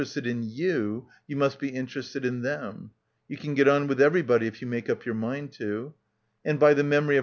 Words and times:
ested 0.01 0.25
in 0.27 0.41
you, 0.43 1.05
you 1.27 1.35
must 1.35 1.59
be 1.59 1.67
interested 1.69 2.25
in 2.25 2.41
them"; 2.41 2.89
"you 3.27 3.37
can 3.37 3.53
get 3.53 3.67
on 3.67 3.85
with 3.87 4.01
everybody 4.01 4.47
if 4.47 4.59
you 4.59 4.67
make 4.67 4.89
up 4.89 5.05
your 5.05 5.13
mind 5.13 5.51
to"— 5.53 5.93
arid 6.43 6.59
by 6.59 6.73
the 6.73 6.83
memory 6.83 7.17
of 7.17 7.19